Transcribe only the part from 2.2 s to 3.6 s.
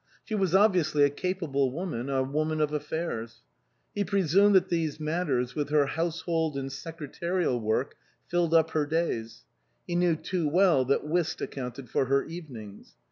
woman of affairs.